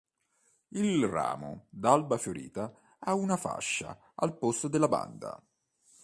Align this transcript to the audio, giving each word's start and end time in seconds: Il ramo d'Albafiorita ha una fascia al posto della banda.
Il 0.69 1.05
ramo 1.05 1.67
d'Albafiorita 1.69 2.75
ha 3.01 3.13
una 3.13 3.37
fascia 3.37 4.13
al 4.15 4.35
posto 4.35 4.67
della 4.67 4.87
banda. 4.87 5.39